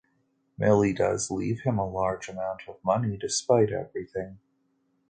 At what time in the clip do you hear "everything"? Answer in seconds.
3.71-4.39